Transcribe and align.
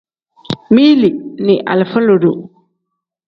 Mili 0.69 1.09
ni 1.45 1.59
alifa 1.59 1.99
lodo. 1.99 2.33